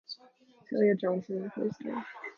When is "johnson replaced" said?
0.95-1.83